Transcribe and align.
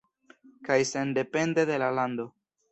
Kaj 0.69 0.77
sendepende 0.93 1.69
de 1.73 1.81
la 1.87 1.93
lando. 2.01 2.29